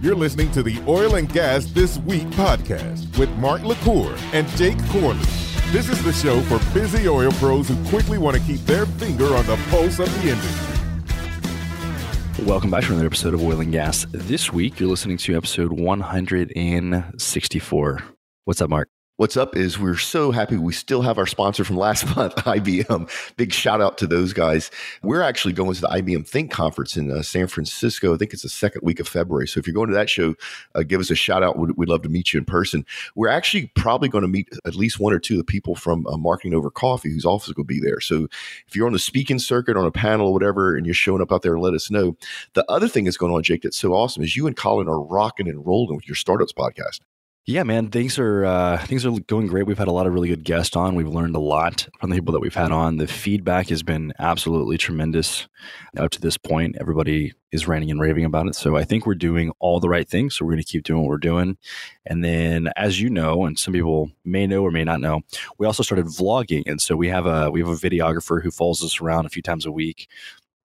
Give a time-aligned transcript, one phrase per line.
[0.00, 4.78] You're listening to the Oil and Gas This Week podcast with Mark LaCour and Jake
[4.90, 5.18] Corley.
[5.72, 9.34] This is the show for busy oil pros who quickly want to keep their finger
[9.34, 10.76] on the pulse of the industry.
[12.46, 14.06] Welcome back to another episode of Oil and Gas.
[14.12, 18.02] This week, you're listening to episode 164.
[18.44, 18.88] What's up, Mark?
[19.18, 23.10] What's up is we're so happy we still have our sponsor from last month, IBM.
[23.36, 24.70] Big shout out to those guys.
[25.02, 28.14] We're actually going to the IBM Think Conference in uh, San Francisco.
[28.14, 29.48] I think it's the second week of February.
[29.48, 30.36] So if you're going to that show,
[30.76, 31.58] uh, give us a shout out.
[31.58, 32.86] We'd, we'd, love to meet you in person.
[33.16, 36.06] We're actually probably going to meet at least one or two of the people from
[36.06, 37.98] uh, Marketing Over Coffee whose office will be there.
[37.98, 38.28] So
[38.68, 41.32] if you're on the speaking circuit, on a panel or whatever, and you're showing up
[41.32, 42.16] out there, let us know.
[42.52, 45.02] The other thing that's going on, Jake, that's so awesome is you and Colin are
[45.02, 47.00] rocking and rolling with your startups podcast.
[47.48, 49.66] Yeah, man, things are uh, things are going great.
[49.66, 50.94] We've had a lot of really good guests on.
[50.94, 52.98] We've learned a lot from the people that we've had on.
[52.98, 55.48] The feedback has been absolutely tremendous
[55.96, 56.76] up to this point.
[56.78, 58.54] Everybody is ranting and raving about it.
[58.54, 60.36] So I think we're doing all the right things.
[60.36, 61.56] So we're going to keep doing what we're doing.
[62.04, 65.22] And then, as you know, and some people may know or may not know,
[65.56, 66.64] we also started vlogging.
[66.66, 69.40] And so we have a we have a videographer who follows us around a few
[69.40, 70.06] times a week,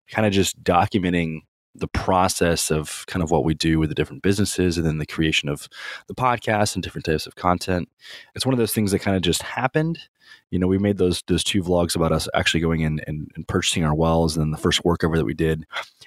[0.09, 1.43] kind of just documenting
[1.75, 5.05] the process of kind of what we do with the different businesses and then the
[5.05, 5.67] creation of
[6.07, 7.89] the podcast and different types of content.
[8.35, 9.99] It's one of those things that kind of just happened.
[10.51, 13.47] You know, we made those those two vlogs about us actually going in and, and
[13.47, 15.65] purchasing our wells and then the first workover that we did.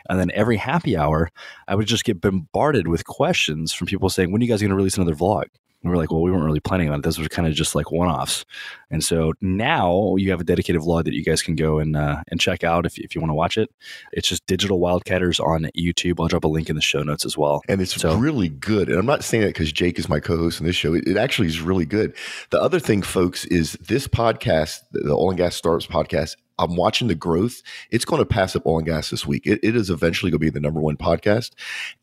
[0.08, 1.30] And then every happy hour,
[1.66, 4.70] I would just get bombarded with questions from people saying, when are you guys going
[4.70, 5.46] to release another vlog?
[5.86, 7.02] And we are like, well, we weren't really planning on it.
[7.04, 8.44] Those were kind of just like one offs.
[8.90, 12.24] And so now you have a dedicated vlog that you guys can go and uh,
[12.28, 13.70] and check out if, if you want to watch it.
[14.10, 16.18] It's just Digital Wildcatters on YouTube.
[16.18, 17.62] I'll drop a link in the show notes as well.
[17.68, 18.88] And it's so, really good.
[18.88, 20.92] And I'm not saying that because Jake is my co host in this show.
[20.92, 22.16] It, it, actually is really good.
[22.50, 27.08] The other thing, folks, is this podcast, the Oil and Gas Startups podcast, I'm watching
[27.08, 27.62] the growth.
[27.90, 29.46] It's going to pass up oil and gas this week.
[29.46, 31.52] It, it is eventually going to be the number one podcast.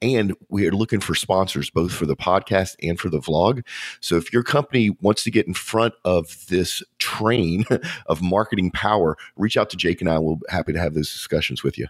[0.02, 3.66] And we are looking for sponsors both for the podcast and for the vlog.
[4.00, 7.66] So if your company wants to get in front of this train
[8.06, 10.20] of marketing power, reach out to Jake and I.
[10.20, 11.88] We'll be happy to have those discussions with you.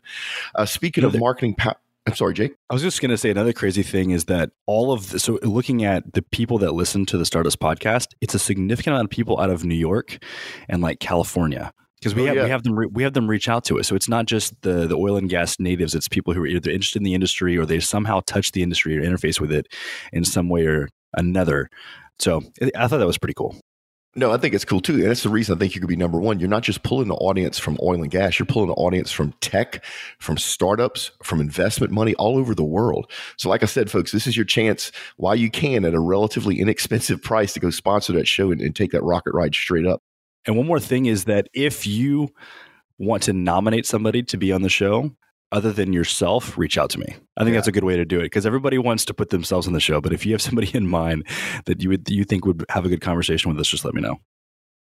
[0.56, 1.76] Uh, speaking of marketing power,
[2.06, 2.56] I'm sorry, Jake.
[2.70, 5.40] I was just going to say another crazy thing is that all of the, so
[5.42, 9.10] looking at the people that listen to the Startups podcast, it's a significant amount of
[9.10, 10.22] people out of New York
[10.68, 11.72] and like California
[12.04, 12.44] because we oh, have yeah.
[12.44, 13.88] we have them re- we have them reach out to us.
[13.88, 16.70] So it's not just the the oil and gas natives; it's people who are either
[16.70, 19.68] interested in the industry or they somehow touch the industry or interface with it
[20.12, 21.70] in some way or another.
[22.20, 23.56] So eh, I thought that was pretty cool.
[24.16, 24.96] No, I think it's cool too.
[24.96, 26.40] And that's the reason I think you could be number one.
[26.40, 29.34] You're not just pulling the audience from oil and gas, you're pulling the audience from
[29.42, 29.84] tech,
[30.20, 33.10] from startups, from investment money all over the world.
[33.38, 36.60] So, like I said, folks, this is your chance while you can at a relatively
[36.60, 40.04] inexpensive price to go sponsor that show and, and take that rocket ride straight up.
[40.46, 42.30] And one more thing is that if you
[42.98, 45.12] want to nominate somebody to be on the show,
[45.52, 47.06] other than yourself, reach out to me.
[47.38, 47.60] I think yeah.
[47.60, 49.80] that's a good way to do it because everybody wants to put themselves on the
[49.80, 50.02] show.
[50.02, 51.28] But if you have somebody in mind
[51.66, 54.02] that you would you think would have a good conversation with us, just let me
[54.02, 54.18] know.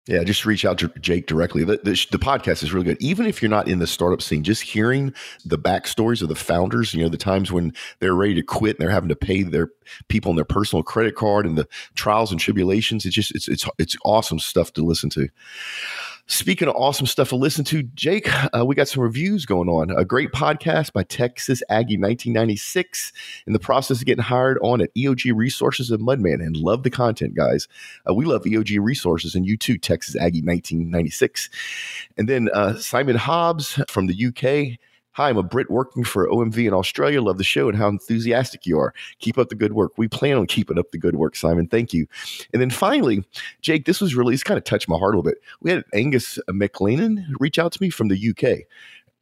[0.07, 1.63] Yeah, just reach out to Jake directly.
[1.63, 3.01] The, the, the, podcast is really good.
[3.01, 5.13] Even if you're not in the startup scene, just hearing
[5.45, 8.83] the backstories of the founders, you know, the times when they're ready to quit and
[8.83, 9.69] they're having to pay their
[10.09, 13.69] people on their personal credit card and the trials and tribulations, it's just, it's, it's,
[13.79, 15.29] it's awesome stuff to listen to.
[16.31, 19.91] Speaking of awesome stuff to listen to, Jake, uh, we got some reviews going on.
[19.91, 23.13] A great podcast by Texas Aggie 1996
[23.49, 26.91] in the process of getting hired on at EOG Resources of Mudman and love the
[26.91, 27.67] content, guys.
[28.09, 31.51] Uh, we love EOG Resources and you too, Texas Aggie 1996.
[32.17, 34.79] And then uh, Simon Hobbs from the UK
[35.21, 37.21] Hi, I'm a Brit working for OMV in Australia.
[37.21, 38.95] Love the show and how enthusiastic you are.
[39.19, 39.99] Keep up the good work.
[39.99, 41.67] We plan on keeping up the good work, Simon.
[41.67, 42.07] Thank you.
[42.55, 43.23] And then finally,
[43.61, 45.43] Jake, this was really, this kind of touched my heart a little bit.
[45.61, 48.61] We had Angus McLennan reach out to me from the UK.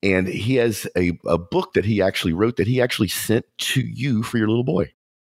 [0.00, 3.80] And he has a, a book that he actually wrote that he actually sent to
[3.80, 4.92] you for your little boy.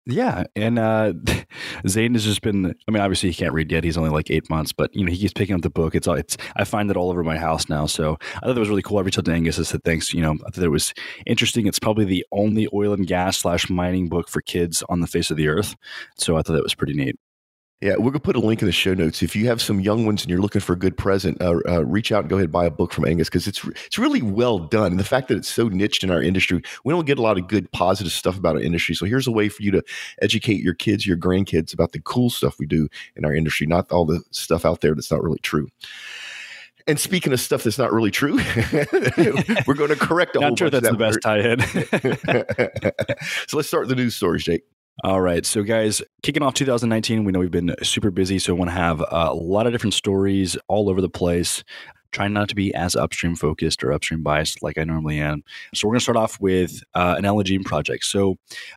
[0.06, 1.12] Yeah, and uh,
[1.88, 2.74] Zane has just been.
[2.88, 4.72] I mean, obviously he can't read yet; he's only like eight months.
[4.72, 5.94] But you know, he keeps picking up the book.
[5.94, 6.14] It's all.
[6.14, 6.36] It's.
[6.56, 7.86] I find it all over my house now.
[7.86, 8.98] So I thought that was really cool.
[8.98, 9.58] I reached out to Angus.
[9.58, 10.12] I said thanks.
[10.14, 10.94] You know, I thought it was
[11.26, 11.66] interesting.
[11.66, 15.30] It's probably the only oil and gas slash mining book for kids on the face
[15.30, 15.76] of the earth.
[16.16, 17.16] So I thought that was pretty neat.
[17.80, 19.22] Yeah, we're gonna put a link in the show notes.
[19.22, 21.84] If you have some young ones and you're looking for a good present, uh, uh,
[21.86, 24.20] reach out and go ahead and buy a book from Angus because it's it's really
[24.20, 24.90] well done.
[24.90, 27.38] And the fact that it's so niched in our industry, we don't get a lot
[27.38, 28.94] of good positive stuff about our industry.
[28.94, 29.82] So here's a way for you to
[30.20, 32.86] educate your kids, your grandkids about the cool stuff we do
[33.16, 35.68] in our industry, not all the stuff out there that's not really true.
[36.86, 38.36] And speaking of stuff that's not really true,
[39.66, 41.60] we're going to correct a not whole sure that's that the best tie-in.
[43.46, 44.64] so let's start the news stories, Jake.
[45.02, 45.46] All right.
[45.46, 48.38] So, guys, kicking off 2019, we know we've been super busy.
[48.38, 51.64] So, we want to have uh, a lot of different stories all over the place.
[52.12, 55.42] Trying not to be as upstream focused or upstream biased like I normally am.
[55.74, 58.04] So we're going to start off with uh, an LNG project.
[58.04, 58.36] So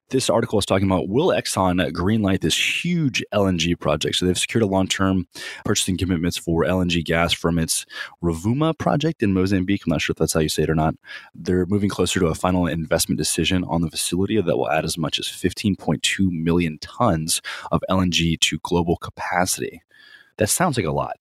[0.10, 4.16] this article is talking about will Exxon greenlight this huge LNG project?
[4.16, 5.28] So they've secured a long term
[5.66, 7.86] purchasing commitments for LNG gas from its
[8.24, 9.84] Rovuma project in Mozambique.
[9.86, 10.96] I'm not sure if that's how you say it or not.
[11.34, 14.98] They're moving closer to a final investment decision on the facility that will add as
[14.98, 17.42] much as 15.2 million tons
[17.72, 19.82] of LNG to global capacity.
[20.38, 21.18] That sounds like a lot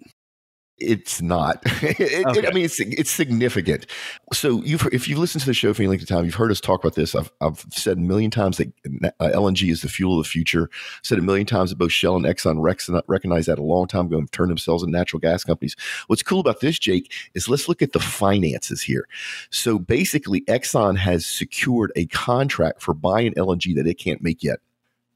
[0.78, 1.62] it's not.
[1.82, 2.38] it, okay.
[2.40, 3.86] it, I mean, it's it's significant.
[4.32, 6.50] So you've if you've listened to the show for any length of time, you've heard
[6.50, 7.14] us talk about this.
[7.14, 8.72] I've I've said a million times that
[9.20, 10.69] uh, LNG is the fuel of the future.
[10.72, 12.60] I've said a million times that both Shell and Exxon
[13.06, 15.76] recognized that a long time ago and turned themselves into natural gas companies.
[16.06, 19.06] What's cool about this, Jake, is let's look at the finances here.
[19.50, 24.58] So basically, Exxon has secured a contract for buying LNG that it can't make yet.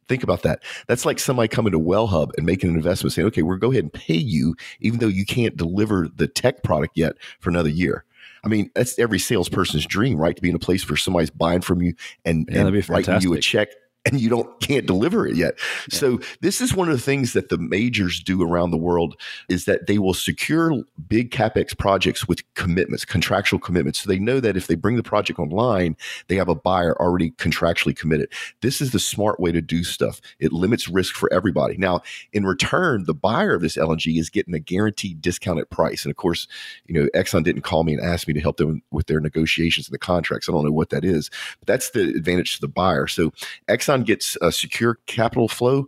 [0.09, 0.63] Think about that.
[0.87, 3.85] That's like somebody coming to WellHub and making an investment saying, okay, we'll go ahead
[3.85, 8.05] and pay you, even though you can't deliver the tech product yet for another year.
[8.45, 10.37] I mean, that's every salesperson's dream, right?
[10.37, 11.95] To be in a place where somebody's buying from you
[12.25, 13.69] and, yeah, and writing you a check
[14.13, 15.55] and you don't can't deliver it yet.
[15.93, 15.99] Yeah.
[15.99, 19.65] So this is one of the things that the majors do around the world is
[19.65, 24.01] that they will secure big capex projects with commitments, contractual commitments.
[24.01, 25.97] So they know that if they bring the project online,
[26.29, 28.33] they have a buyer already contractually committed.
[28.63, 30.21] This is the smart way to do stuff.
[30.39, 31.77] It limits risk for everybody.
[31.77, 32.01] Now,
[32.33, 36.05] in return, the buyer of this LNG is getting a guaranteed discounted price.
[36.05, 36.47] And of course,
[36.87, 39.89] you know, Exxon didn't call me and ask me to help them with their negotiations
[39.89, 40.49] of the contracts.
[40.49, 43.07] I don't know what that is, but that's the advantage to the buyer.
[43.07, 43.33] So
[43.69, 45.87] Exxon gets a secure capital flow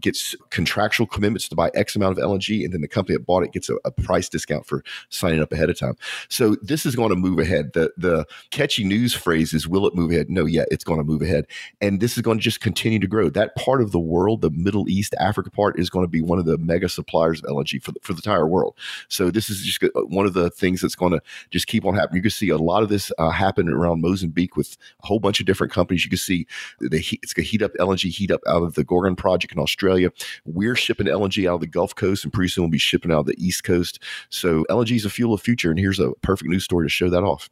[0.00, 3.42] gets contractual commitments to buy X amount of LNG, and then the company that bought
[3.42, 5.94] it gets a, a, price discount for signing up ahead of time.
[6.28, 7.72] So this is going to move ahead.
[7.74, 11.04] The the catchy news phrase is, "Will it move ahead?" No, yeah, it's going to
[11.04, 11.46] move ahead,
[11.80, 13.28] and this is going to just continue to grow.
[13.28, 16.38] That part of the world, the Middle East, Africa part, is going to be one
[16.38, 18.76] of the mega suppliers of LNG for the, for the entire world.
[19.08, 21.20] So this is just one of the things that's going to
[21.50, 22.16] just keep on happening.
[22.16, 25.40] You can see a lot of this uh, happen around Mozambique with a whole bunch
[25.40, 26.04] of different companies.
[26.04, 26.46] You can see
[26.80, 29.52] the heat, it's going to heat up LNG, heat up out of the Gorgon project
[29.52, 30.10] in Australia Australia.
[30.44, 33.20] We're shipping LNG out of the Gulf Coast, and pretty soon we'll be shipping out
[33.20, 34.02] of the East Coast.
[34.28, 36.90] So LNG is a fuel of the future, and here's a perfect news story to
[36.90, 37.48] show that off.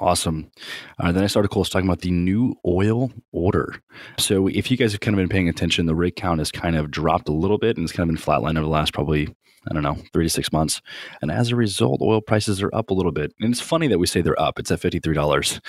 [0.00, 0.52] Awesome.
[1.00, 3.82] Uh, the next article is talking about the new oil order.
[4.16, 6.76] So, if you guys have kind of been paying attention, the rig count has kind
[6.76, 9.34] of dropped a little bit and it's kind of been flatlined over the last probably
[9.70, 10.80] I don't know, three to six months.
[11.20, 13.34] And as a result, oil prices are up a little bit.
[13.40, 14.58] And it's funny that we say they're up.
[14.58, 15.60] It's at $53,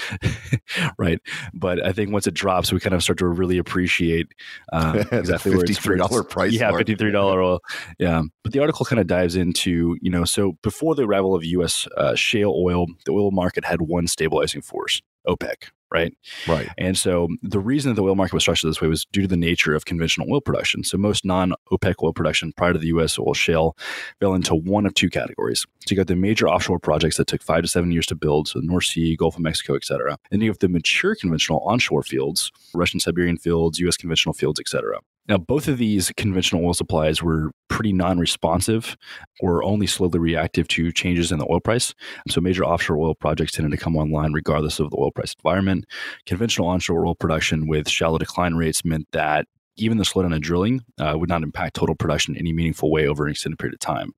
[0.97, 1.19] right?
[1.53, 4.27] But I think once it drops, we kind of start to really appreciate
[4.73, 6.53] uh, exactly where it's $53 price.
[6.53, 7.59] Yeah, $53 oil.
[7.97, 8.23] Yeah.
[8.43, 11.87] But the article kind of dives into, you know, so before the arrival of U.S.
[11.97, 16.13] Uh, shale oil, the oil market had one stabilizing force, OPEC, right?
[16.47, 16.69] Right.
[16.77, 19.27] And so the reason that the oil market was structured this way was due to
[19.27, 20.83] the nature of conventional oil production.
[20.83, 23.17] So most non-OPEC oil production prior to the U.S.
[23.17, 23.77] oil shale
[24.19, 25.65] fell into one of two categories.
[25.85, 28.47] So you got the major offshore projects that took five to seven years to build,
[28.47, 30.17] so the North Sea, Gulf of Mexico, et cetera.
[30.31, 33.97] And you have the mature conventional onshore fields, Russian Siberian fields, U.S.
[33.97, 34.99] conventional fields, et cetera.
[35.29, 38.97] Now, both of these conventional oil supplies were pretty non responsive
[39.39, 41.93] or only slowly reactive to changes in the oil price.
[42.27, 45.85] So, major offshore oil projects tended to come online regardless of the oil price environment.
[46.25, 49.45] Conventional onshore oil production with shallow decline rates meant that
[49.81, 53.07] even the slowdown in drilling uh, would not impact total production in any meaningful way
[53.07, 54.13] over an extended period of time.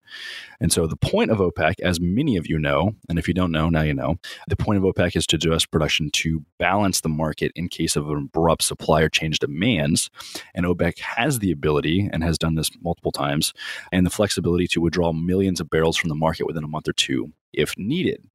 [0.59, 3.51] And so the point of OPEC, as many of you know, and if you don't
[3.51, 4.17] know, now you know,
[4.47, 8.09] the point of OPEC is to adjust production to balance the market in case of
[8.09, 10.09] an abrupt supply or change demands.
[10.53, 13.53] And OPEC has the ability and has done this multiple times
[13.91, 16.93] and the flexibility to withdraw millions of barrels from the market within a month or
[16.93, 18.30] two if needed.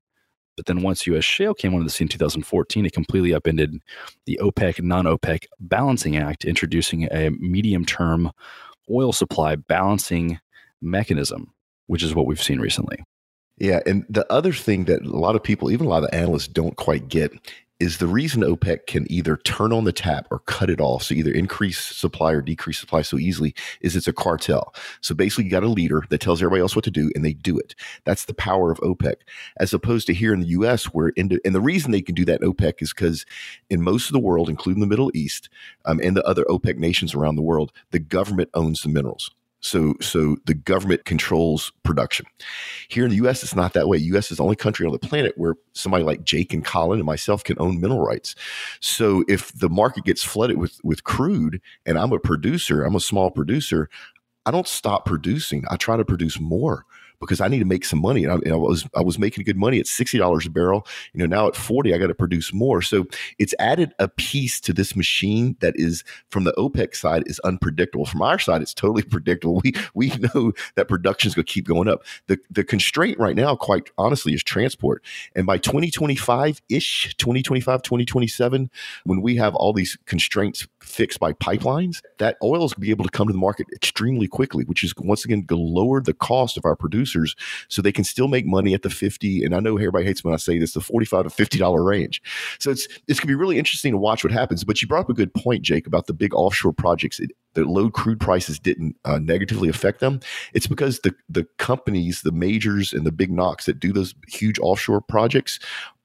[0.56, 1.24] But then once U.S.
[1.24, 3.78] shale came onto the scene in 2014, it completely upended
[4.24, 8.32] the OPEC non OPEC Balancing Act, introducing a medium term
[8.90, 10.40] oil supply balancing
[10.80, 11.52] mechanism,
[11.86, 13.04] which is what we've seen recently.
[13.58, 13.80] Yeah.
[13.86, 16.76] And the other thing that a lot of people, even a lot of analysts, don't
[16.76, 17.32] quite get
[17.78, 21.02] is the reason OPEC can either turn on the tap or cut it off.
[21.02, 24.74] So either increase supply or decrease supply so easily is it's a cartel.
[25.02, 27.34] So basically you got a leader that tells everybody else what to do and they
[27.34, 27.74] do it.
[28.04, 29.16] That's the power of OPEC
[29.58, 32.24] as opposed to here in the US where, into, and the reason they can do
[32.24, 33.26] that in OPEC is because
[33.68, 35.50] in most of the world, including the Middle East
[35.84, 39.30] um, and the other OPEC nations around the world, the government owns the minerals.
[39.60, 42.26] So, so the government controls production.
[42.88, 43.96] Here in the U.S., it's not that way.
[43.98, 44.30] U.S.
[44.30, 47.42] is the only country on the planet where somebody like Jake and Colin and myself
[47.42, 48.34] can own mineral rights.
[48.80, 53.00] So, if the market gets flooded with with crude, and I'm a producer, I'm a
[53.00, 53.88] small producer,
[54.44, 55.64] I don't stop producing.
[55.68, 56.84] I try to produce more
[57.20, 58.24] because I need to make some money.
[58.24, 60.86] And I, and I was I was making good money at sixty dollars a barrel.
[61.12, 62.82] You know, now at forty, I got to produce more.
[62.82, 63.06] So
[63.38, 68.06] it's added a piece to this machine that is from the OPEC side is unpredictable.
[68.06, 69.60] From our side, it's totally predictable.
[69.64, 72.02] We we know that production is going to keep going up.
[72.26, 75.02] The the constraint right now, quite honestly, is transport.
[75.34, 78.70] And by 2025 ish, 2025, 2027,
[79.04, 82.90] when we have all these constraints fixed by pipelines, that oil is going to be
[82.90, 86.00] able to come to the market extremely quickly, which is once again going to lower
[86.00, 87.05] the cost of our producers
[87.68, 89.44] so they can still make money at the 50.
[89.44, 92.22] And I know everybody hates when I say this, the 45 to $50 range.
[92.58, 94.64] So it's, it's going to be really interesting to watch what happens.
[94.64, 97.20] But you brought up a good point, Jake, about the big offshore projects.
[97.20, 100.20] It, the low crude prices didn't uh, negatively affect them.
[100.52, 104.58] It's because the, the companies, the majors and the big NOCs that do those huge
[104.58, 105.58] offshore projects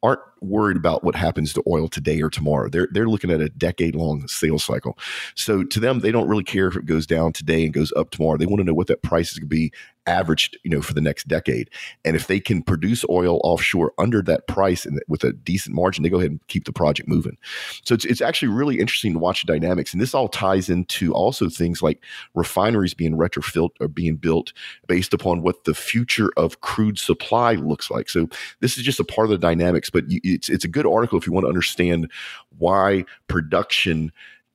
[0.03, 2.69] aren't worried about what happens to oil today or tomorrow.
[2.69, 4.97] They're they're looking at a decade long sales cycle.
[5.35, 8.09] So to them, they don't really care if it goes down today and goes up
[8.09, 8.37] tomorrow.
[8.37, 9.71] They want to know what that price is going to be
[10.07, 11.69] averaged, you know, for the next decade.
[12.03, 16.03] And if they can produce oil offshore under that price and with a decent margin,
[16.03, 17.37] they go ahead and keep the project moving.
[17.83, 19.93] So it's it's actually really interesting to watch the dynamics.
[19.93, 22.03] And this all ties into also things like
[22.33, 24.53] refineries being retrofit or being built
[24.87, 28.09] based upon what the future of crude supply looks like.
[28.09, 28.27] So
[28.59, 31.27] this is just a part of the dynamics, but it's it's a good article if
[31.27, 32.11] you want to understand
[32.57, 34.11] why production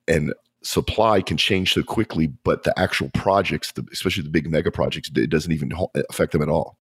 [0.08, 0.32] and
[0.66, 5.10] supply can change so quickly, but the actual projects, the, especially the big mega projects,
[5.14, 5.72] it doesn't even
[6.10, 6.76] affect them at all.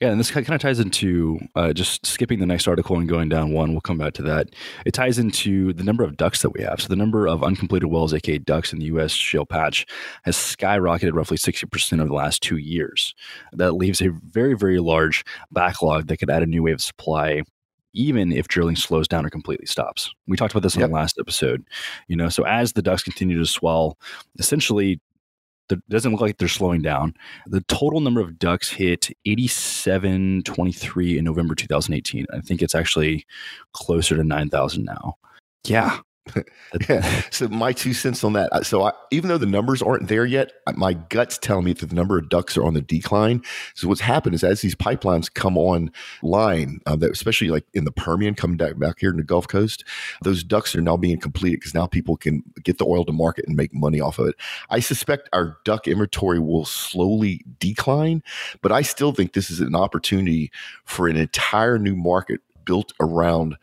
[0.00, 3.28] Yeah, and this kind of ties into uh, just skipping the next article and going
[3.28, 3.72] down one.
[3.72, 4.48] We'll come back to that.
[4.86, 6.80] It ties into the number of DUCs that we have.
[6.80, 9.12] So the number of uncompleted wells, aka DUCs, in the U.S.
[9.12, 9.84] shale patch
[10.22, 13.14] has skyrocketed roughly 60% over the last two years.
[13.52, 17.42] That leaves a very, very large backlog that could add a new wave of supply
[17.92, 20.12] even if drilling slows down or completely stops.
[20.26, 20.90] We talked about this in yep.
[20.90, 21.64] the last episode.
[22.08, 23.98] You know, so as the DUCs continue to swell,
[24.38, 25.00] essentially
[25.70, 27.14] it doesn't look like they're slowing down.
[27.46, 32.26] The total number of DUCs hit 8723 in November 2018.
[32.32, 33.24] I think it's actually
[33.72, 35.16] closer to 9,000 now.
[35.64, 35.98] Yeah,
[36.88, 37.22] yeah.
[37.30, 38.66] So my two cents on that.
[38.66, 41.94] So I, even though the numbers aren't there yet, my guts tell me that the
[41.94, 43.42] number of DUCs are on the decline.
[43.74, 47.92] So what's happened is as these pipelines come online, uh, that especially like in the
[47.92, 49.84] Permian, coming back, back here in the Gulf Coast,
[50.22, 53.46] those DUCs are now being completed because now people can get the oil to market
[53.46, 54.34] and make money off of it.
[54.68, 58.22] I suspect our DUC inventory will slowly decline,
[58.62, 60.50] but I still think this is an opportunity
[60.84, 63.56] for an entire new market built around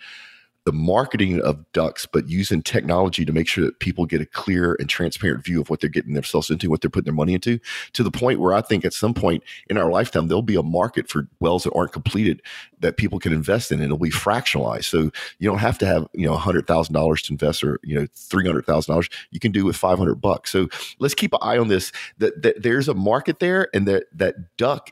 [0.67, 4.75] the marketing of DUCs, but using technology to make sure that people get a clear
[4.81, 7.57] and transparent view of what they're getting themselves into, what they're putting their money into,
[7.93, 10.63] to the point where I think at some point in our lifetime, there'll be a
[10.63, 12.41] market for wells that aren't completed
[12.81, 14.83] that people can invest in and it'll be fractionalized.
[14.83, 15.09] So
[15.39, 19.09] you don't have to have, you know, $100,000 to invest or, you know, $300,000.
[19.31, 20.51] You can do with 500 bucks.
[20.51, 20.67] So
[20.99, 24.57] let's keep an eye on this, that, that there's a market there and that, that
[24.57, 24.89] DUC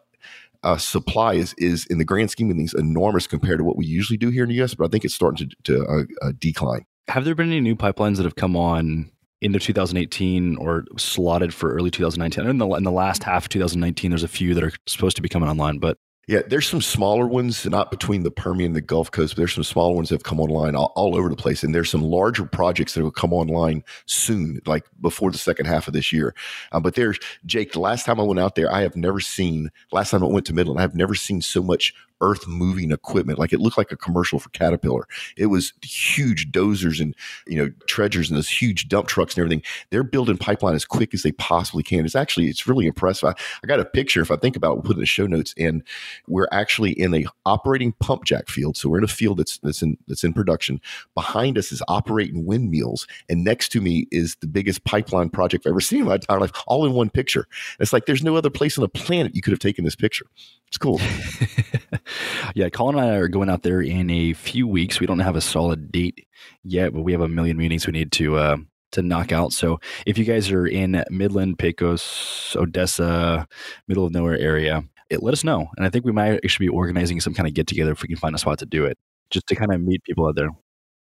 [0.66, 3.86] uh, supply is is in the grand scheme of things enormous compared to what we
[3.86, 4.74] usually do here in the U.S.
[4.74, 6.86] But I think it's starting to, to uh, uh, decline.
[7.08, 11.72] Have there been any new pipelines that have come on into 2018 or slotted for
[11.72, 12.50] early 2019?
[12.50, 15.22] In the in the last half of 2019, there's a few that are supposed to
[15.22, 18.82] be coming online, but yeah, there's some smaller ones, not between the Permian and the
[18.82, 21.36] Gulf Coast, but there's some smaller ones that have come online all, all, over the
[21.36, 21.64] place.
[21.64, 25.88] And there's some larger projects that will come online soon, like before the second half
[25.88, 26.34] of this year.
[26.72, 29.72] Um, but there's, Jake, the last time I went out there, I have never seen,
[29.92, 33.40] last time I went to Midland, I have never seen so much earth moving equipment.
[33.40, 35.08] Like it looked like a commercial for Caterpillar.
[35.38, 37.16] It was huge dozers and,
[37.48, 39.64] you know, trenchers and those huge dump trucks and everything.
[39.90, 42.06] They're building pipeline as quick as they possibly can.
[42.06, 43.30] It's actually, it's really impressive.
[43.30, 45.28] I, I got a picture, if I think about it, we'll put in the show
[45.28, 45.54] notes.
[45.58, 45.84] And
[46.28, 48.78] we're actually in a operating pump jack field.
[48.78, 50.82] So we're in a field that's, that's in, that's in production.
[51.14, 53.08] Behind us is operating windmills.
[53.30, 56.40] And next to me is the biggest pipeline project I've ever seen in my entire
[56.40, 57.48] life, all in one picture.
[57.80, 60.26] It's like, there's no other place on the planet you could have taken this picture.
[60.68, 61.00] It's cool.
[62.56, 65.00] yeah, Colin and I are going out there in a few weeks.
[65.00, 66.28] We don't have a solid date
[66.64, 68.58] yet, but we have a million meetings we need to uh,
[68.92, 69.54] to knock out.
[69.54, 73.48] So if you guys are in Midland, Pecos, Odessa,
[73.88, 75.68] middle of nowhere area, it, let us know.
[75.78, 78.08] And I think we might actually be organizing some kind of get together if we
[78.08, 78.98] can find a spot to do it,
[79.30, 80.50] just to kind of meet people out there.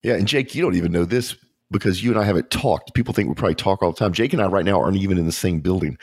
[0.03, 1.37] Yeah, and Jake, you don't even know this,
[1.71, 2.95] because you and I haven't talked.
[2.95, 4.13] People think we probably talk all the time.
[4.13, 5.99] Jake and I right now aren't even in the same building,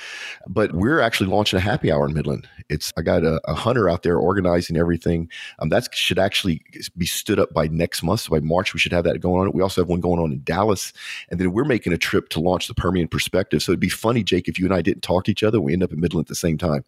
[0.48, 2.48] but we're actually launching a happy hour in Midland.
[2.70, 5.30] It's I got a, a hunter out there organizing everything.
[5.60, 6.62] Um, that should actually
[6.98, 8.22] be stood up by next month.
[8.22, 9.54] So by March, we should have that going on.
[9.54, 10.94] We also have one going on in Dallas,
[11.30, 13.64] and then we're making a trip to launch the Permian Perspective.
[13.64, 15.74] So it'd be funny, Jake, if you and I didn't talk to each other, we
[15.74, 16.84] end up in Midland at the same time.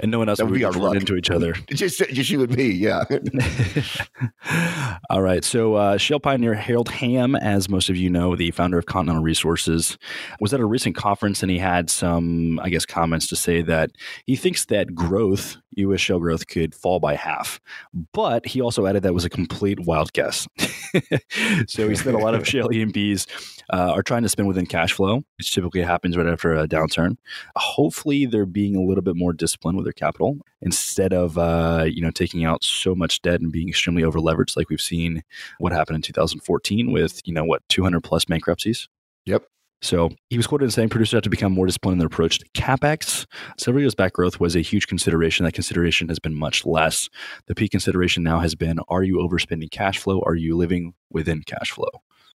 [0.00, 0.96] And no one else would be our run luck.
[0.96, 1.52] into each other.
[1.68, 3.04] Just, just you and me, yeah.
[5.10, 5.44] All right.
[5.44, 9.22] So, uh, Shale pioneer Harold Hamm, as most of you know, the founder of Continental
[9.22, 9.98] Resources,
[10.40, 13.90] was at a recent conference and he had some, I guess, comments to say that
[14.24, 16.00] he thinks that growth, U.S.
[16.00, 17.60] shale growth, could fall by half.
[18.12, 20.48] But he also added that was a complete wild guess.
[21.68, 23.26] so, he said a lot of shale E&Ps
[23.72, 27.16] uh, are trying to spend within cash flow, which typically happens right after a downturn.
[27.56, 32.02] Hopefully, they're being a little bit more disciplined with their capital instead of uh, you
[32.02, 35.22] know taking out so much debt and being extremely over leveraged, like we've seen
[35.58, 38.88] what happened in 2014 with you know what 200 plus bankruptcies.
[39.24, 39.44] Yep.
[39.82, 42.38] So he was quoted as saying producers have to become more disciplined in their approach
[42.38, 43.26] to capex.
[43.58, 45.44] Several years back, growth was a huge consideration.
[45.44, 47.10] That consideration has been much less.
[47.46, 50.22] The peak consideration now has been: Are you overspending cash flow?
[50.24, 51.90] Are you living within cash flow?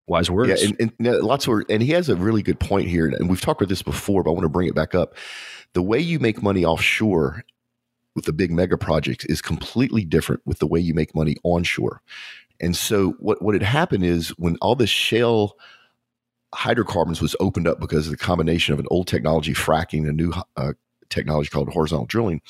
[0.07, 0.63] Wise words.
[0.63, 3.41] Yeah, and, and lots of and he has a really good point here, and we've
[3.41, 5.15] talked about this before, but I want to bring it back up.
[5.73, 7.43] The way you make money offshore
[8.15, 12.01] with the big mega projects is completely different with the way you make money onshore.
[12.59, 15.55] And so what what had happened is when all the shale
[16.53, 20.13] hydrocarbons was opened up because of the combination of an old technology fracking, and a
[20.13, 20.73] new uh,
[21.09, 22.41] technology called horizontal drilling.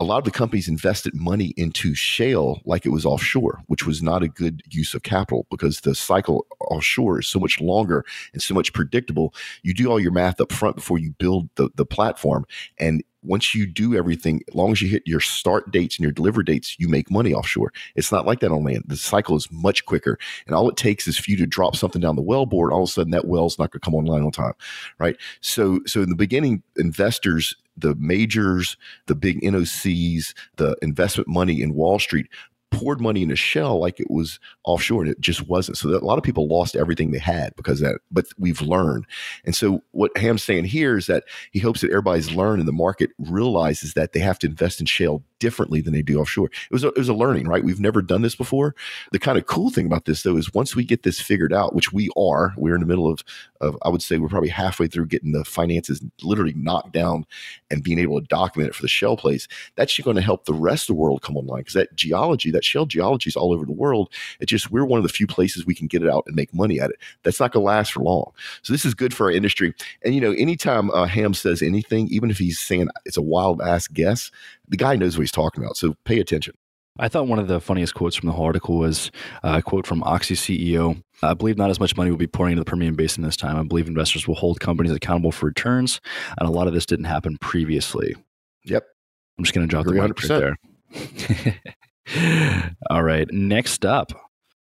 [0.00, 4.02] A lot of the companies invested money into shale like it was offshore, which was
[4.02, 8.42] not a good use of capital because the cycle offshore is so much longer and
[8.42, 9.32] so much predictable.
[9.62, 12.46] You do all your math up front before you build the, the platform.
[12.78, 16.12] And once you do everything, as long as you hit your start dates and your
[16.12, 17.72] deliver dates, you make money offshore.
[17.94, 18.84] It's not like that on land.
[18.86, 20.18] The cycle is much quicker.
[20.46, 22.72] And all it takes is for you to drop something down the wellbore.
[22.72, 24.54] All of a sudden that well's not going to come online on time.
[24.98, 25.16] Right.
[25.40, 28.76] So, so in the beginning, investors, the majors,
[29.06, 32.28] the big NOCs, the investment money in Wall Street
[32.72, 35.78] poured money in a shale like it was offshore and it just wasn't.
[35.78, 39.06] So that a lot of people lost everything they had because that, but we've learned.
[39.44, 42.72] And so what Hamm's saying here is that he hopes that everybody's learned and the
[42.72, 46.46] market realizes that they have to invest in shale differently than they do offshore.
[46.46, 47.64] It was a, it was a learning, right?
[47.64, 48.74] We've never done this before.
[49.10, 51.74] The kind of cool thing about this though is once we get this figured out,
[51.74, 53.22] which we are, we're in the middle of,
[53.60, 57.26] of I would say we're probably halfway through getting the finances literally knocked down
[57.70, 59.48] and being able to document it for the shale place.
[59.76, 62.61] That's going to help the rest of the world come online because that geology, that
[62.64, 64.12] shale geology is all over the world.
[64.40, 66.52] It's just we're one of the few places we can get it out and make
[66.54, 66.96] money at it.
[67.22, 68.32] That's not going to last for long.
[68.62, 69.74] So this is good for our industry.
[70.04, 73.60] And you know, anytime uh, Hamm says anything, even if he's saying it's a wild
[73.60, 74.30] ass guess,
[74.68, 75.76] the guy knows what he's talking about.
[75.76, 76.54] So pay attention.
[76.98, 79.10] I thought one of the funniest quotes from the whole article was
[79.42, 81.02] uh, a quote from Oxy CEO.
[81.22, 83.56] I believe not as much money will be pouring into the Permian Basin this time.
[83.56, 86.00] I believe investors will hold companies accountable for returns,
[86.38, 88.14] and a lot of this didn't happen previously.
[88.64, 88.84] Yep.
[89.38, 90.56] I'm just going to drop the mic right there.
[92.90, 93.28] All right.
[93.32, 94.12] Next up,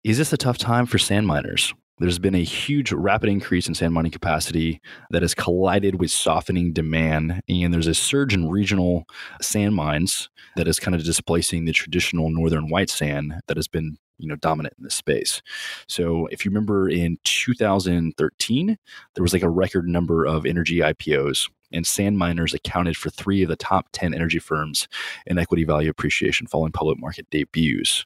[0.04, 1.74] is this a tough time for sand miners?
[1.98, 6.74] There's been a huge rapid increase in sand mining capacity that has collided with softening
[6.74, 7.42] demand.
[7.48, 9.06] And there's a surge in regional
[9.42, 13.98] sand mines that is kind of displacing the traditional northern white sand that has been
[14.18, 15.42] you know dominant in this space.
[15.88, 18.78] So if you remember in 2013,
[19.14, 23.44] there was like a record number of energy IPOs and sand miners accounted for three
[23.44, 24.88] of the top 10 energy firms
[25.26, 28.06] in equity value appreciation following public market debuts.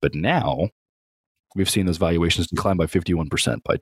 [0.00, 0.70] But now
[1.54, 3.76] we've seen those valuations decline by 51% by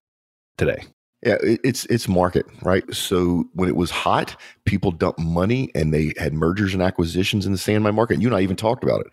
[0.58, 0.84] today.
[1.22, 2.83] Yeah, it's it's market, right?
[2.94, 7.52] So when it was hot, people dumped money and they had mergers and acquisitions in
[7.52, 8.22] the sand mine market.
[8.22, 9.09] You and I even talked about it.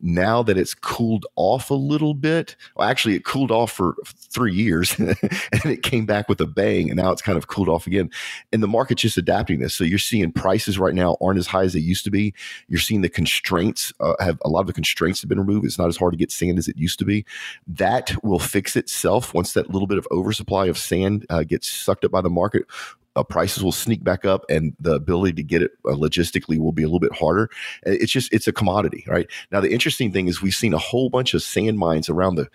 [0.00, 4.54] Now that it's cooled off a little bit, well, actually it cooled off for three
[4.54, 5.18] years and
[5.66, 8.08] it came back with a bang, and now it's kind of cooled off again.
[8.54, 9.74] And the market's just adapting this.
[9.74, 12.32] So you're seeing prices right now aren't as high as they used to be.
[12.68, 15.66] You're seeing the constraints uh, have a lot of the constraints have been removed.
[15.66, 17.26] It's not as hard to get sand as it used to be.
[17.66, 22.04] That will fix itself once that little bit of oversupply of sand uh, gets sucked
[22.04, 22.64] up by the market.
[23.16, 26.72] Uh, prices will sneak back up, and the ability to get it uh, logistically will
[26.72, 27.50] be a little bit harder.
[27.82, 29.28] It's just it's a commodity, right?
[29.50, 32.48] Now the interesting thing is we've seen a whole bunch of sand mines around the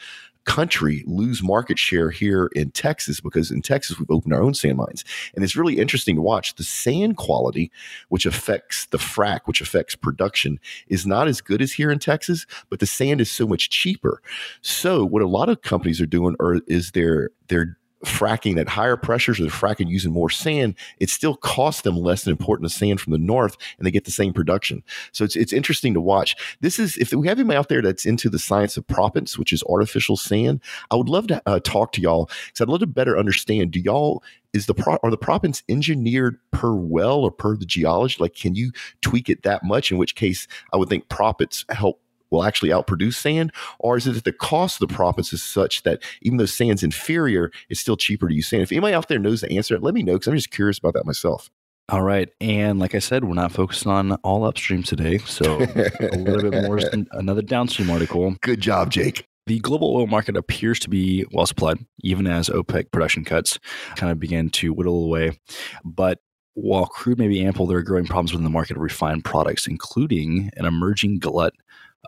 [0.45, 4.77] country lose market share here in Texas because in Texas we've opened our own sand
[4.77, 5.03] mines.
[5.34, 6.55] And it's really interesting to watch.
[6.55, 7.71] The sand quality,
[8.10, 12.45] which affects the frac, which affects production, is not as good as here in Texas,
[12.69, 14.21] but the sand is so much cheaper.
[14.62, 18.97] So what a lot of companies are doing are, is they're they're fracking at higher
[18.97, 22.69] pressures or they're fracking using more sand, it still costs them less than importing the
[22.69, 24.83] sand from the north, and they get the same production.
[25.11, 26.35] So it's it's interesting to watch.
[26.61, 29.51] This is if we have anybody out there that's into the science of proppants, which
[29.51, 32.87] is artificial sand, I would love to uh, talk to y'all because I'd love to
[32.87, 33.71] better understand.
[33.71, 38.15] Do y'all is the pro- are the proppants engineered per well or per the geology?
[38.19, 39.91] Like, can you tweak it that much?
[39.91, 43.51] In which case, I would think proppants help will actually outproduce sand?
[43.79, 46.83] Or is it that the cost of the proppants is such that even though sand's
[46.83, 48.63] inferior, it's still cheaper to use sand?
[48.63, 50.93] If anybody out there knows the answer, let me know because I'm just curious about
[50.93, 51.49] that myself.
[51.89, 52.29] All right.
[52.41, 55.19] And like I said, we're not focusing on all upstream today.
[55.19, 56.79] So a little bit more,
[57.11, 58.35] another downstream article.
[58.41, 59.27] Good job, Jake.
[59.45, 63.59] The global oil market appears to be well supplied, even as OPEC production cuts
[63.95, 65.38] kind of begin to whittle away.
[65.83, 66.19] But
[66.55, 69.67] while crude may be ample, there are growing problems within the market of refined products,
[69.67, 71.53] including an emerging glut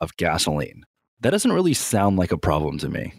[0.02, 0.84] of gasoline.
[1.22, 3.14] That doesn't really sound like a problem to me.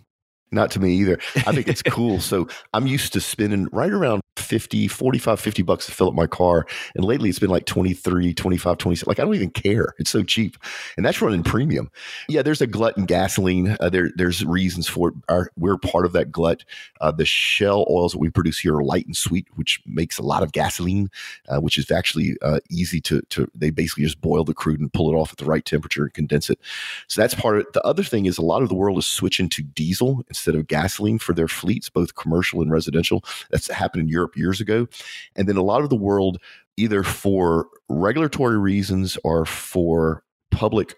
[0.50, 1.18] Not to me either.
[1.36, 2.20] I think it's cool.
[2.20, 6.26] So I'm used to spending right around 50, 45, 50 bucks to fill up my
[6.26, 6.66] car.
[6.94, 9.06] And lately it's been like 23, 25, 26.
[9.06, 9.94] Like I don't even care.
[9.98, 10.56] It's so cheap.
[10.96, 11.90] And that's running premium.
[12.28, 13.76] Yeah, there's a glut in gasoline.
[13.78, 15.14] Uh, there, there's reasons for it.
[15.28, 16.64] Our, we're part of that glut.
[17.02, 20.22] Uh, the shale oils that we produce here are light and sweet, which makes a
[20.22, 21.10] lot of gasoline,
[21.50, 24.92] uh, which is actually uh, easy to, to, they basically just boil the crude and
[24.94, 26.58] pull it off at the right temperature and condense it.
[27.06, 27.74] So that's part of it.
[27.74, 30.68] The other thing is a lot of the world is switching to diesel instead of
[30.68, 33.22] gasoline for their fleets, both commercial and residential.
[33.50, 34.86] That's happened in Europe years ago.
[35.36, 36.38] And then a lot of the world,
[36.76, 40.94] either for regulatory reasons or for public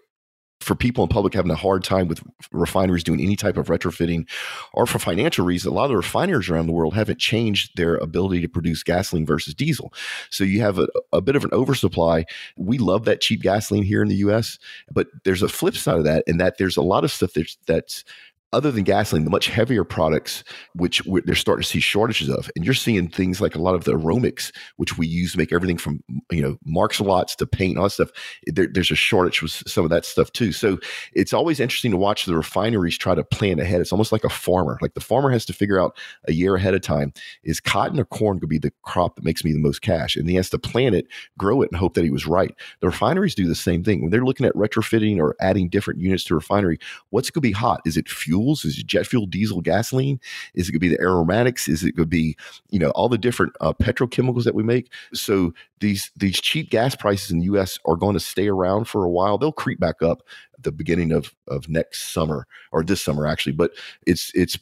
[0.61, 2.22] for people in public having a hard time with
[2.53, 4.29] refineries doing any type of retrofitting
[4.74, 7.96] or for financial reasons a lot of the refineries around the world haven't changed their
[7.96, 9.92] ability to produce gasoline versus diesel
[10.29, 12.24] so you have a, a, bit of an oversupply
[12.57, 14.59] we love that cheap gasoline here in the us
[14.92, 17.57] but there's a flip side of that in that there's a lot of stuff that's,
[17.66, 18.05] that's
[18.52, 20.42] other than gasoline, the much heavier products,
[20.74, 23.84] which they're starting to see shortages of, and you're seeing things like a lot of
[23.84, 27.78] the aromics, which we use to make everything from you know marksalots to paint and
[27.78, 28.10] all that stuff.
[28.46, 30.52] There, there's a shortage with some of that stuff too.
[30.52, 30.78] So
[31.12, 33.80] it's always interesting to watch the refineries try to plan ahead.
[33.80, 34.78] It's almost like a farmer.
[34.82, 37.12] Like the farmer has to figure out a year ahead of time:
[37.44, 40.16] is cotton or corn going to be the crop that makes me the most cash?
[40.16, 41.06] And he has to plan it,
[41.38, 42.54] grow it, and hope that he was right.
[42.80, 46.24] The refineries do the same thing when they're looking at retrofitting or adding different units
[46.24, 46.78] to refinery.
[47.10, 47.80] What's going to be hot?
[47.86, 48.39] Is it fuel?
[48.40, 48.64] Fuels?
[48.64, 50.20] Is it jet fuel, diesel, gasoline?
[50.55, 51.68] Is it going to be the aromatics?
[51.68, 52.37] Is it going to be
[52.70, 54.92] you know all the different uh, petrochemicals that we make?
[55.12, 57.79] So these these cheap gas prices in the U.S.
[57.87, 59.38] are going to stay around for a while.
[59.38, 60.22] They'll creep back up
[60.57, 63.53] at the beginning of of next summer or this summer actually.
[63.53, 63.72] But
[64.07, 64.59] it's it's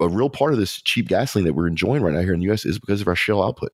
[0.00, 2.46] a real part of this cheap gasoline that we're enjoying right now here in the
[2.46, 2.64] U.S.
[2.64, 3.72] is because of our shale output.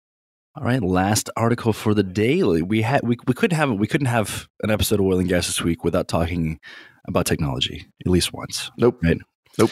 [0.56, 2.62] All right, last article for the daily.
[2.62, 5.48] We had we, we couldn't have we couldn't have an episode of Oil and Gas
[5.48, 6.60] this week without talking
[7.08, 8.70] about technology at least once.
[8.78, 9.00] Nope.
[9.02, 9.18] Right.
[9.58, 9.70] Nope.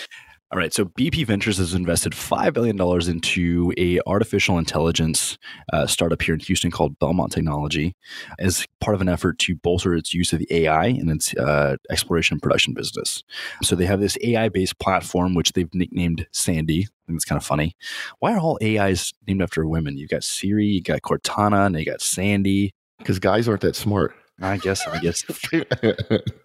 [0.52, 5.38] All right, so BP Ventures has invested five billion dollars into a artificial intelligence
[5.72, 7.96] uh, startup here in Houston called Belmont Technology,
[8.38, 12.34] as part of an effort to bolster its use of AI in its uh, exploration
[12.34, 13.24] and production business.
[13.62, 16.82] So they have this AI-based platform which they've nicknamed Sandy.
[16.82, 17.74] I think it's kind of funny.
[18.18, 19.96] Why are all AIs named after women?
[19.96, 22.74] You've got Siri, you got Cortana, and you got Sandy.
[22.98, 24.14] Because guys aren't that smart.
[24.38, 24.86] I guess.
[24.86, 25.24] I guess.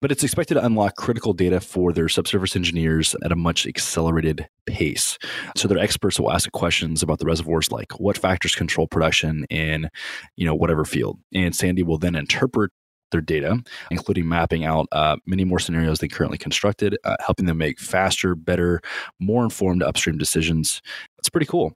[0.00, 4.48] but it's expected to unlock critical data for their subsurface engineers at a much accelerated
[4.66, 5.18] pace.
[5.56, 9.88] So their experts will ask questions about the reservoirs like what factors control production in,
[10.36, 11.18] you know, whatever field.
[11.34, 12.70] And Sandy will then interpret
[13.10, 17.58] their data, including mapping out uh, many more scenarios than currently constructed, uh, helping them
[17.58, 18.80] make faster, better,
[19.20, 20.80] more informed upstream decisions.
[21.18, 21.74] It's pretty cool.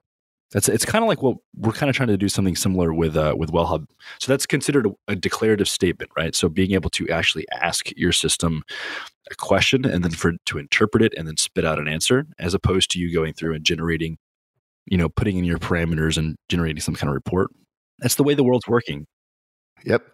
[0.52, 3.16] That's it's kind of like what we're kind of trying to do something similar with
[3.16, 3.86] uh, with WellHub.
[4.20, 6.36] So that's considered a, a, declarative statement, right?
[6.36, 8.62] So being able to actually ask your system
[9.30, 12.54] a question and then for to interpret it and then spit out an answer, as
[12.54, 14.18] opposed to you going through and generating,
[14.86, 17.50] you know, putting in your parameters and generating some kind of report.
[17.98, 19.06] That's the way the world's working.
[19.84, 20.06] Yep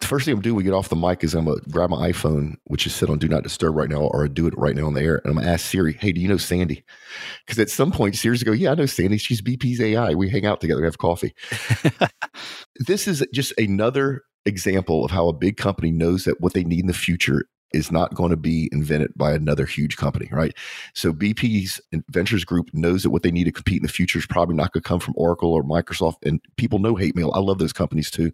[0.00, 1.90] the first thing I'm doing when we get off the mic is I'm gonna grab
[1.90, 4.56] my iPhone, which is set on Do Not Disturb right now, or I do it
[4.56, 6.84] right now on the air, and I'm gonna ask Siri, "Hey, do you know Sandy?"
[7.44, 9.18] Because at some point, Siri's go, "Yeah, I know Sandy.
[9.18, 10.14] She's BP's AI.
[10.14, 11.34] We hang out together, we have coffee."
[12.86, 16.80] this is just another example of how a big company knows that what they need
[16.80, 17.46] in the future
[17.76, 20.54] is not going to be invented by another huge company, right?
[20.94, 24.26] So BP's Ventures Group knows that what they need to compete in the future is
[24.26, 26.16] probably not going to come from Oracle or Microsoft.
[26.24, 27.32] And people know hate mail.
[27.34, 28.32] I love those companies too.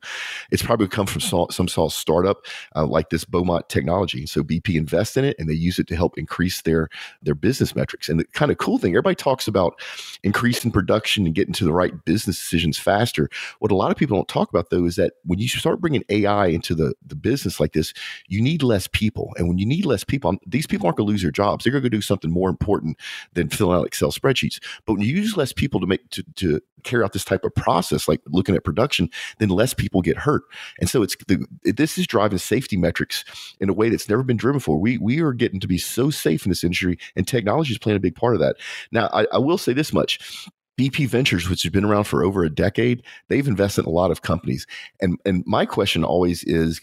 [0.51, 4.27] It's probably come from some, sort of startup uh, like this Belmont technology.
[4.27, 6.89] So BP invests in it and they use it to help increase their
[7.23, 8.09] their business metrics.
[8.09, 9.81] And the kind of cool thing, everybody talks about
[10.23, 13.29] increasing production and getting to the right business decisions faster.
[13.59, 16.05] What a lot of people don't talk about though is that when you start bringing
[16.09, 17.93] AI into the the business like this,
[18.29, 21.12] you need less people and when you need less people, these people aren't going to
[21.12, 21.64] lose their jobs.
[21.64, 22.99] They're going to do something more important
[23.33, 24.61] than filling out Excel spreadsheets.
[24.87, 27.55] But when you use less people to make to, to carry out this type of
[27.55, 30.42] process, like looking at production, then less people get hurt.
[30.81, 33.25] And so it's the, this is driving safety metrics
[33.61, 34.79] in a way that's never been driven before.
[34.79, 37.97] We we are getting to be so safe in this industry, and technology is playing
[37.97, 38.57] a big part of that.
[38.90, 40.49] Now, I, I will say this much.
[40.79, 44.11] BP Ventures, which has been around for over a decade, they've invested in a lot
[44.11, 44.66] of companies.
[45.01, 46.81] And and my question always is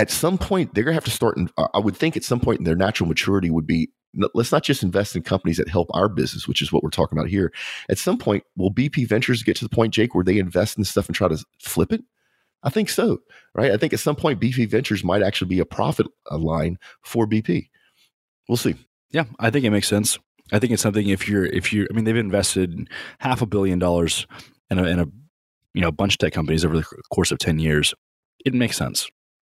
[0.00, 1.38] at some point they're going to have to start.
[1.74, 3.90] I would think at some point in their natural maturity would be
[4.34, 7.16] let's not just invest in companies that help our business, which is what we're talking
[7.16, 7.52] about here.
[7.88, 10.84] At some point, will BP Ventures get to the point, Jake, where they invest in
[10.84, 12.02] stuff and try to flip it?
[12.62, 13.20] I think so,
[13.54, 13.72] right?
[13.72, 17.26] I think at some point, BP Ventures might actually be a profit uh, line for
[17.26, 17.68] BP.
[18.48, 18.74] We'll see.
[19.10, 20.18] Yeah, I think it makes sense.
[20.50, 23.78] I think it's something if you're if you I mean they've invested half a billion
[23.78, 24.26] dollars
[24.70, 25.06] in a, in a
[25.74, 27.94] you know bunch of tech companies over the course of 10 years.
[28.44, 29.08] It makes sense.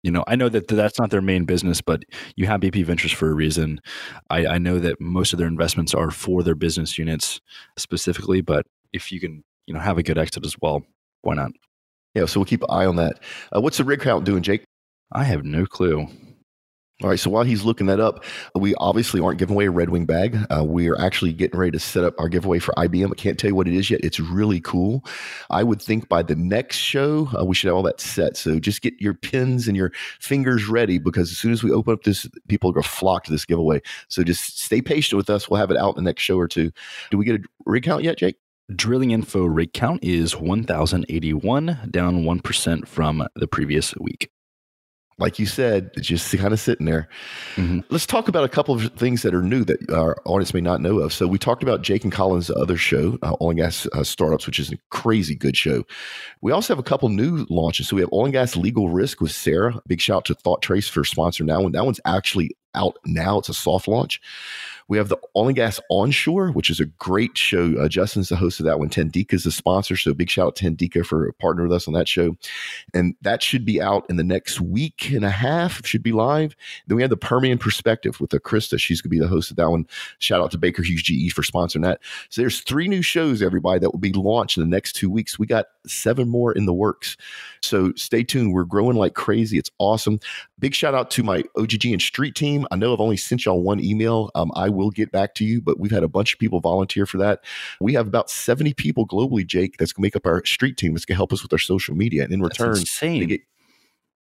[0.05, 2.05] You know, I know that that's not their main business, but
[2.37, 3.81] you have BP Ventures for a reason.
[4.29, 7.41] I, I know that most of their investments are for their business units
[7.79, 10.85] specifically, but if you can, you know, have a good exit as well,
[11.23, 11.53] why not?
[12.15, 13.19] Yeah, so we'll keep an eye on that.
[13.51, 14.65] Uh, what's the rig count doing, Jake?
[15.11, 16.07] I have no clue.
[17.03, 18.23] All right, so while he's looking that up,
[18.55, 20.39] we obviously aren't giving away a Red Wing bag.
[20.49, 23.11] Uh, we are actually getting ready to set up our giveaway for IBM.
[23.11, 23.99] I can't tell you what it is yet.
[24.05, 25.05] It's really cool.
[25.51, 28.37] I would think by the next show, uh, we should have all that set.
[28.37, 31.95] So just get your pins and your fingers ready because as soon as we open
[31.95, 33.83] up this, people are going to flock to this giveaway.
[34.07, 35.51] So just stay patient with us.
[35.51, 36.71] We'll have it out in the next show or two.
[37.11, 38.37] Do we get a rig count yet, Jake?
[38.71, 44.31] Drillinginfo rig count is 1,081, down 1% from the previous week
[45.19, 47.09] like you said, just kind of sitting there.
[47.57, 47.81] Mm-hmm.
[47.91, 50.81] Let's talk about a couple of things that are new that our audience may not
[50.81, 51.13] know of.
[51.13, 54.47] So we talked about Jake and Collins' other show, uh, Oil and Gas uh, Startups,
[54.47, 55.85] which is a crazy good show.
[56.41, 57.89] We also have a couple new launches.
[57.89, 59.81] So we have Oil and Gas Legal Risk with Sarah.
[59.87, 61.73] Big shout out to Thought Trace for sponsoring that one.
[61.73, 63.39] That one's actually out now.
[63.39, 64.21] It's a soft launch.
[64.89, 67.75] We have the Oil and Gas Onshore, which is a great show.
[67.79, 68.89] Uh, Justin's the host of that one.
[68.89, 69.97] Tendeka is the sponsor.
[69.97, 72.37] So big shout out to Tendeka for partnering with us on that show.
[72.93, 75.81] And that should be out in the next week and a half.
[75.81, 76.55] It should be live.
[76.87, 78.79] Then we have the Permian Perspective with Krista.
[78.79, 79.87] She's going to be the host of that one.
[80.19, 82.01] Shout out to Baker Hughes GE for sponsoring that.
[82.29, 85.39] So there's three new shows, everybody, that will be launched in the next two weeks.
[85.39, 87.17] We got seven more in the works.
[87.61, 88.53] So stay tuned.
[88.53, 89.59] We're growing like crazy.
[89.59, 90.21] It's awesome.
[90.59, 92.67] Big shout out to my OGGN Street team.
[92.71, 94.31] I know I've only sent y'all one email.
[94.35, 97.07] Um, I will get back to you, but we've had a bunch of people volunteer
[97.07, 97.43] for that.
[97.81, 100.95] We have about 70 people globally, Jake, that's going to make up our street team
[100.95, 102.25] that's going to help us with our social media.
[102.25, 102.77] And in return,
[103.21, 103.41] they get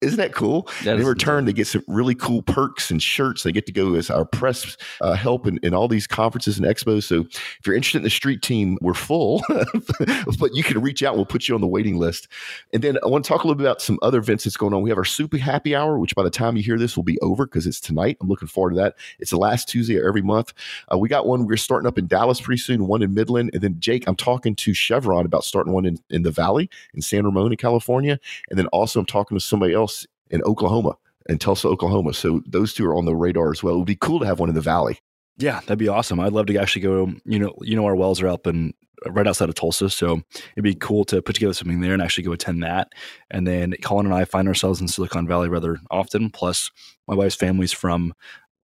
[0.05, 0.69] isn't that cool?
[0.85, 3.43] That in return, they get some really cool perks and shirts.
[3.43, 6.67] They get to go as our press uh, help in, in, all these conferences and
[6.67, 7.05] expos.
[7.05, 9.43] So if you're interested in the street team, we're full,
[10.39, 11.17] but you can reach out.
[11.17, 12.29] We'll put you on the waiting list.
[12.73, 14.73] And then I want to talk a little bit about some other events that's going
[14.75, 14.83] on.
[14.83, 17.19] We have our Super Happy Hour, which by the time you hear this will be
[17.21, 18.19] over because it's tonight.
[18.21, 18.97] I'm looking forward to that.
[19.19, 20.53] It's the last Tuesday of every month.
[20.93, 23.51] Uh, we got one we're starting up in Dallas pretty soon, one in Midland.
[23.53, 27.03] And then, Jake, I'm talking to Chevron about starting one in, in the Valley in
[27.03, 28.19] San Ramon in California.
[28.51, 29.94] And then also, I'm talking to somebody else
[30.35, 30.97] in Oklahoma,
[31.29, 32.13] in Tulsa, Oklahoma.
[32.13, 33.75] So those two are on the radar as well.
[33.75, 34.99] It would be cool to have one in the valley.
[35.39, 36.21] Yeah, that'd be awesome.
[36.21, 37.13] I'd love to actually go.
[37.25, 38.75] You know, you know, our wells are up and
[39.07, 42.25] right outside of Tulsa, so it'd be cool to put together something there and actually
[42.25, 42.89] go attend that.
[43.31, 46.31] And then Colin and I find ourselves in Silicon Valley rather often.
[46.31, 46.71] Plus,
[47.09, 48.15] my wife's family's from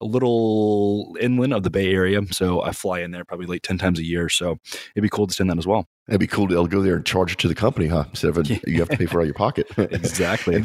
[0.00, 3.78] a little inland of the Bay Area, so I fly in there probably like ten
[3.78, 4.28] times a year.
[4.28, 4.59] So
[4.94, 5.87] it'd be cool to send that as well.
[6.09, 8.04] It'd be cool to go there and charge it to the company, huh?
[8.11, 9.66] Instead of a, you have to pay for out of your pocket.
[9.76, 10.62] exactly.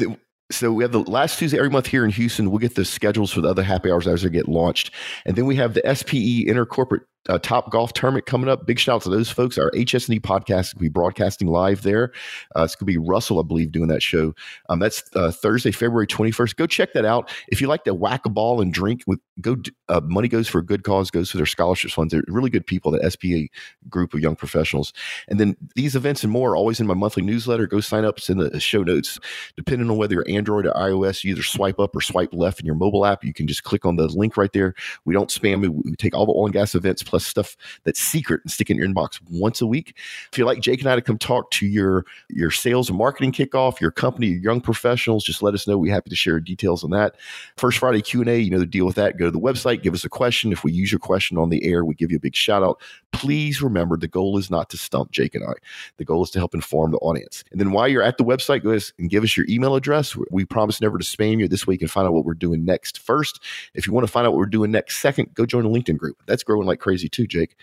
[0.50, 2.50] So we have the last Tuesday every month here in Houston.
[2.50, 4.92] We'll get the schedules for the other happy hours as they get launched.
[5.24, 8.66] And then we have the SPE Intercorporate uh, Top Golf Tournament coming up.
[8.66, 9.58] Big shout out to those folks.
[9.58, 12.12] Our HSNE podcast will be broadcasting live there.
[12.56, 14.34] Uh, it's going to be Russell, I believe, doing that show.
[14.68, 16.56] Um, that's uh, Thursday, February 21st.
[16.56, 17.30] Go check that out.
[17.48, 19.56] If you like to whack a ball and drink, with go
[19.88, 22.12] uh, money goes for a good cause, goes for their scholarships funds.
[22.12, 23.50] They're really good people, the SPE
[23.88, 24.92] group of young professionals.
[25.28, 27.66] And then these events and more are always in my monthly newsletter.
[27.66, 28.18] Go sign up.
[28.18, 29.18] It's in the show notes.
[29.56, 32.66] Depending on whether you're Android or iOS, you either swipe up or swipe left in
[32.66, 33.24] your mobile app.
[33.24, 34.74] You can just click on the link right there.
[35.04, 35.74] We don't spam it.
[35.74, 38.76] We take all the oil and gas events plus stuff that's secret and stick in
[38.76, 39.96] your inbox once a week.
[40.30, 43.32] If you like Jake and I to come talk to your your sales and marketing
[43.32, 45.78] kickoff, your company, your young professionals, just let us know.
[45.78, 47.16] We're happy to share details on that.
[47.56, 49.16] First Friday Q and A, you know the deal with that.
[49.16, 50.52] Go to the website, give us a question.
[50.52, 52.82] If we use your question on the air, we give you a big shout out.
[53.12, 55.54] Please remember the goal is not to stump Jake and I.
[55.96, 57.44] The goal is to help inform the audience.
[57.50, 60.14] And then while you're at the website, go ahead and give us your email address.
[60.30, 61.48] We promise never to spam you.
[61.48, 63.42] This way you can find out what we're doing next first.
[63.72, 65.96] If you want to find out what we're doing next second, go join the LinkedIn
[65.96, 66.22] group.
[66.26, 67.56] That's growing like crazy too, Jake.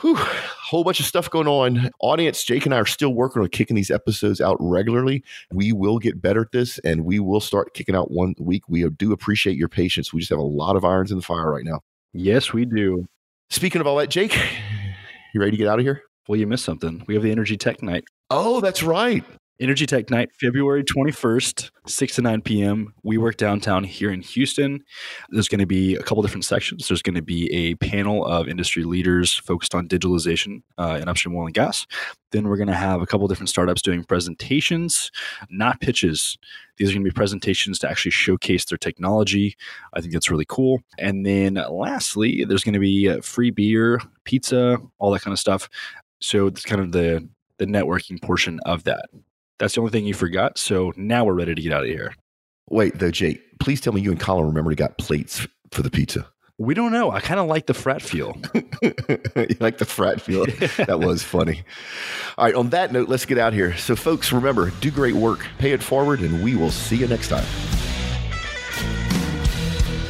[0.00, 1.90] Whew, whole bunch of stuff going on.
[2.00, 5.24] Audience, Jake and I are still working on kicking these episodes out regularly.
[5.52, 8.68] We will get better at this and we will start kicking out one week.
[8.68, 10.12] We do appreciate your patience.
[10.12, 11.80] We just have a lot of irons in the fire right now.
[12.12, 13.06] Yes, we do.
[13.50, 14.36] Speaking of all that, Jake,
[15.34, 16.02] you ready to get out of here?
[16.28, 17.04] Well, you missed something.
[17.06, 18.04] We have the Energy Tech Night.
[18.30, 19.24] Oh, that's right.
[19.60, 22.94] Energy Tech Night, February 21st, 6 to 9 p.m.
[23.04, 24.82] WeWork downtown here in Houston.
[25.28, 26.88] There's going to be a couple different sections.
[26.88, 31.36] There's going to be a panel of industry leaders focused on digitalization uh, in upstream
[31.36, 31.86] oil and gas.
[32.30, 35.10] Then we're going to have a couple different startups doing presentations,
[35.50, 36.38] not pitches.
[36.78, 39.56] These are going to be presentations to actually showcase their technology.
[39.92, 40.80] I think that's really cool.
[40.98, 45.68] And then lastly, there's going to be free beer, pizza, all that kind of stuff.
[46.18, 49.10] So it's kind of the the networking portion of that.
[49.60, 50.58] That's the only thing you forgot.
[50.58, 52.14] So now we're ready to get out of here.
[52.70, 55.90] Wait, though, Jake, please tell me you and Colin remember to got plates for the
[55.90, 56.26] pizza.
[56.56, 57.10] We don't know.
[57.10, 58.36] I kind of like the frat feel.
[58.82, 60.44] you like the frat feel?
[60.86, 61.62] that was funny.
[62.36, 63.76] All right, on that note, let's get out here.
[63.76, 67.28] So, folks, remember do great work, pay it forward, and we will see you next
[67.28, 67.46] time.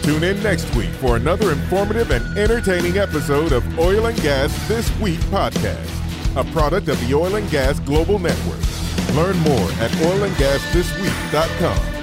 [0.03, 4.91] Tune in next week for another informative and entertaining episode of Oil and Gas This
[4.99, 8.80] Week podcast, a product of the Oil and Gas Global Network.
[9.15, 12.00] Learn more at oilandgasthisweek.com.